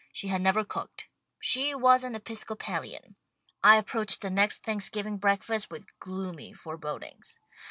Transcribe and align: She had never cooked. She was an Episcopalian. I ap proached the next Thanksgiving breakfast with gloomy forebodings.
She 0.11 0.29
had 0.29 0.41
never 0.41 0.65
cooked. 0.65 1.09
She 1.39 1.75
was 1.75 2.03
an 2.03 2.15
Episcopalian. 2.15 3.17
I 3.63 3.77
ap 3.77 3.87
proached 3.87 4.21
the 4.21 4.31
next 4.31 4.63
Thanksgiving 4.63 5.17
breakfast 5.17 5.69
with 5.69 5.85
gloomy 5.99 6.53
forebodings. 6.53 7.39